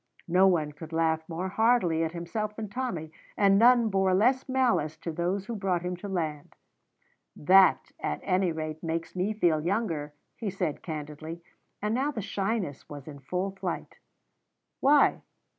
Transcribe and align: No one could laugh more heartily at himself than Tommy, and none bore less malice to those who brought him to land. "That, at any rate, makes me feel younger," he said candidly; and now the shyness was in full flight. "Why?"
No 0.27 0.47
one 0.47 0.71
could 0.71 0.91
laugh 0.93 1.21
more 1.29 1.49
heartily 1.49 2.03
at 2.03 2.13
himself 2.13 2.55
than 2.55 2.69
Tommy, 2.69 3.11
and 3.37 3.59
none 3.59 3.89
bore 3.89 4.15
less 4.15 4.49
malice 4.49 4.97
to 4.97 5.11
those 5.11 5.45
who 5.45 5.55
brought 5.55 5.83
him 5.83 5.95
to 5.97 6.07
land. 6.07 6.55
"That, 7.35 7.91
at 7.99 8.19
any 8.23 8.51
rate, 8.51 8.81
makes 8.81 9.15
me 9.15 9.31
feel 9.31 9.61
younger," 9.63 10.15
he 10.35 10.49
said 10.49 10.81
candidly; 10.81 11.43
and 11.83 11.93
now 11.93 12.09
the 12.09 12.19
shyness 12.23 12.89
was 12.89 13.07
in 13.07 13.19
full 13.19 13.51
flight. 13.51 13.99
"Why?" 14.79 15.21